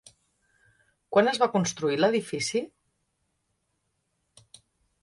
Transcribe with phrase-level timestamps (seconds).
[1.17, 2.63] Quan es va construir l'edifici?